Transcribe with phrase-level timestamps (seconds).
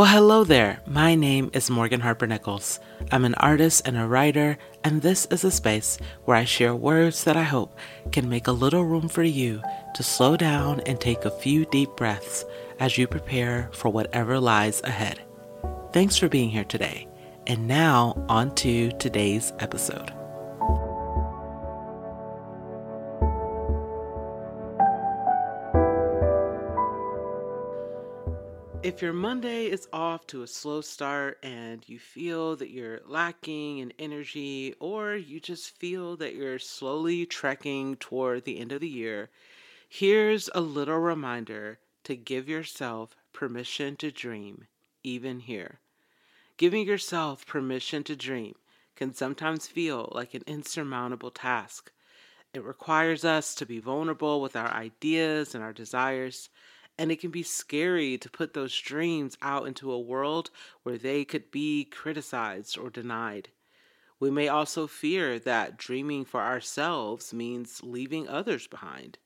[0.00, 0.80] Well, hello there.
[0.86, 2.80] My name is Morgan Harper Nichols.
[3.12, 7.24] I'm an artist and a writer, and this is a space where I share words
[7.24, 7.78] that I hope
[8.10, 9.62] can make a little room for you
[9.94, 12.46] to slow down and take a few deep breaths
[12.78, 15.20] as you prepare for whatever lies ahead.
[15.92, 17.06] Thanks for being here today.
[17.46, 20.14] And now, on to today's episode.
[28.90, 33.78] If your Monday is off to a slow start and you feel that you're lacking
[33.78, 38.88] in energy, or you just feel that you're slowly trekking toward the end of the
[38.88, 39.30] year,
[39.88, 44.66] here's a little reminder to give yourself permission to dream,
[45.04, 45.78] even here.
[46.56, 48.56] Giving yourself permission to dream
[48.96, 51.92] can sometimes feel like an insurmountable task.
[52.52, 56.48] It requires us to be vulnerable with our ideas and our desires
[56.98, 60.50] and it can be scary to put those dreams out into a world
[60.82, 63.48] where they could be criticized or denied.
[64.18, 69.18] We may also fear that dreaming for ourselves means leaving others behind.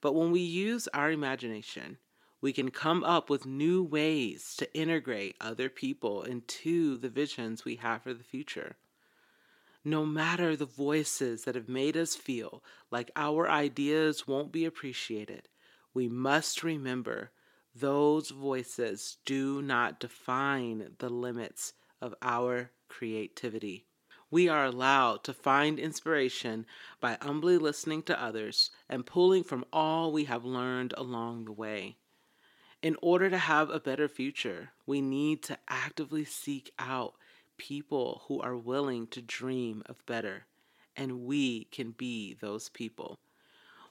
[0.00, 1.98] But when we use our imagination,
[2.40, 7.76] we can come up with new ways to integrate other people into the visions we
[7.76, 8.76] have for the future.
[9.82, 15.48] No matter the voices that have made us feel like our ideas won't be appreciated,
[15.94, 17.30] we must remember
[17.74, 23.86] those voices do not define the limits of our creativity.
[24.30, 26.66] We are allowed to find inspiration
[27.00, 31.96] by humbly listening to others and pulling from all we have learned along the way.
[32.82, 37.14] In order to have a better future, we need to actively seek out
[37.56, 40.46] people who are willing to dream of better,
[40.96, 43.18] and we can be those people.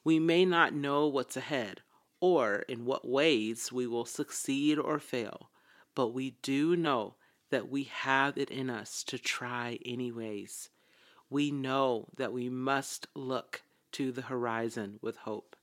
[0.03, 1.81] We may not know what's ahead
[2.23, 5.49] or in what ways we will succeed or fail,
[5.93, 7.15] but we do know
[7.49, 10.69] that we have it in us to try anyways.
[11.29, 15.57] We know that we must look to the horizon with hope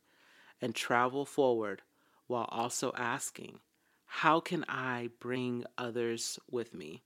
[0.61, 1.81] and travel forward
[2.27, 3.61] while also asking,
[4.05, 7.05] How can I bring others with me?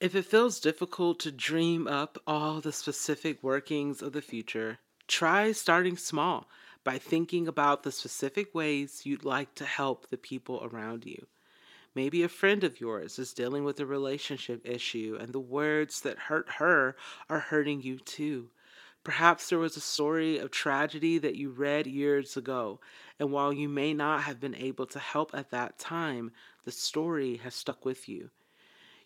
[0.00, 5.52] If it feels difficult to dream up all the specific workings of the future, try
[5.52, 6.46] starting small
[6.84, 11.26] by thinking about the specific ways you'd like to help the people around you.
[11.94, 16.18] Maybe a friend of yours is dealing with a relationship issue and the words that
[16.18, 16.96] hurt her
[17.28, 18.50] are hurting you too.
[19.04, 22.78] Perhaps there was a story of tragedy that you read years ago,
[23.18, 26.30] and while you may not have been able to help at that time,
[26.64, 28.30] the story has stuck with you.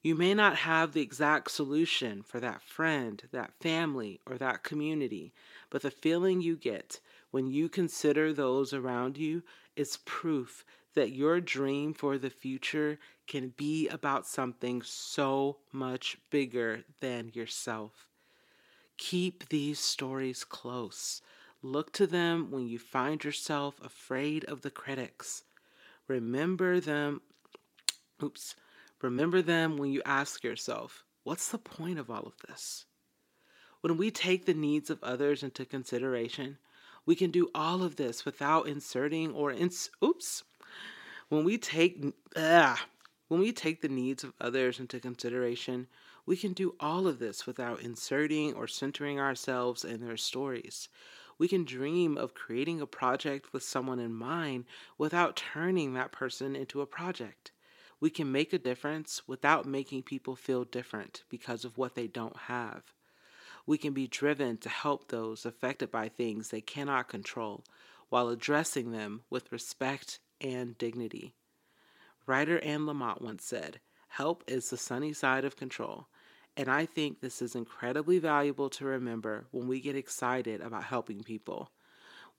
[0.03, 5.33] You may not have the exact solution for that friend, that family, or that community,
[5.71, 7.01] but the feeling you get
[7.37, 9.43] when you consider those around you
[9.77, 10.65] it's proof
[10.95, 18.09] that your dream for the future can be about something so much bigger than yourself.
[18.97, 21.21] Keep these stories close.
[21.61, 25.45] Look to them when you find yourself afraid of the critics.
[26.09, 27.21] Remember them.
[28.23, 28.57] Oops.
[29.03, 32.87] Remember them when you ask yourself, what's the point of all of this?
[33.83, 36.57] When we take the needs of others into consideration,
[37.07, 40.43] we can do all of this without inserting or ins- oops.
[41.29, 42.05] When we take
[42.37, 42.87] ah,
[43.29, 45.87] when we take the needs of others into consideration,
[46.27, 50.89] we can do all of this without inserting or centering ourselves in their stories.
[51.39, 54.65] We can dream of creating a project with someone in mind
[54.99, 57.53] without turning that person into a project.
[58.01, 62.37] We can make a difference without making people feel different because of what they don't
[62.37, 62.83] have
[63.67, 67.65] we can be driven to help those affected by things they cannot control
[68.09, 71.35] while addressing them with respect and dignity.
[72.27, 76.07] Writer Anne Lamott once said, Help is the sunny side of control.
[76.57, 81.23] And I think this is incredibly valuable to remember when we get excited about helping
[81.23, 81.71] people.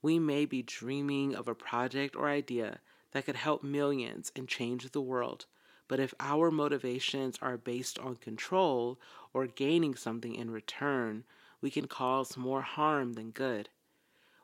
[0.02, 2.80] We may be dreaming of a project or idea
[3.12, 5.46] that could help millions and change the world.
[5.88, 9.00] But if our motivations are based on control
[9.32, 11.24] or gaining something in return,
[11.60, 13.70] we can cause more harm than good.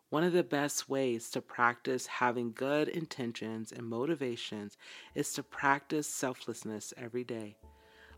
[0.09, 4.77] One of the best ways to practice having good intentions and motivations
[5.15, 7.57] is to practice selflessness every day,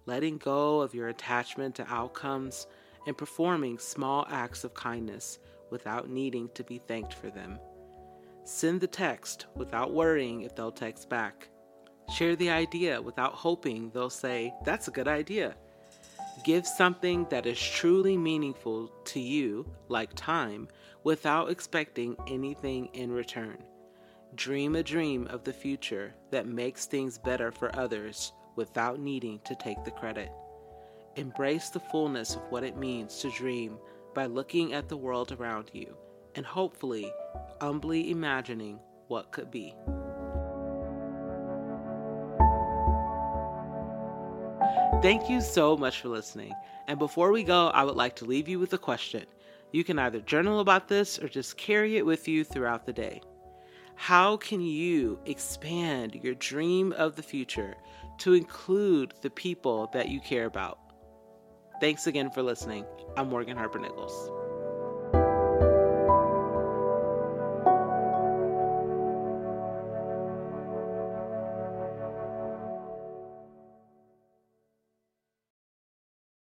[0.04, 2.66] letting go of your attachment to outcomes
[3.06, 5.38] and performing small acts of kindness
[5.70, 7.58] without needing to be thanked for them.
[8.44, 11.48] Send the text without worrying if they'll text back.
[12.14, 15.54] Share the idea without hoping they'll say, That's a good idea.
[16.44, 20.68] Give something that is truly meaningful to you, like time,
[21.02, 23.58] without expecting anything in return.
[24.34, 29.54] Dream a dream of the future that makes things better for others without needing to
[29.54, 30.30] take the credit.
[31.16, 33.78] Embrace the fullness of what it means to dream
[34.14, 35.96] by looking at the world around you
[36.34, 37.10] and hopefully
[37.60, 39.74] humbly imagining what could be.
[45.02, 46.52] Thank you so much for listening.
[46.88, 49.24] And before we go, I would like to leave you with a question.
[49.72, 53.20] You can either journal about this or just carry it with you throughout the day.
[53.94, 57.76] How can you expand your dream of the future
[58.18, 60.78] to include the people that you care about?
[61.80, 62.84] Thanks again for listening.
[63.16, 64.30] I'm Morgan Harper Nichols.